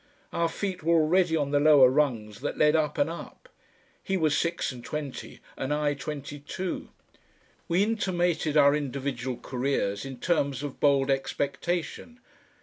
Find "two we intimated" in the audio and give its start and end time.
6.39-8.57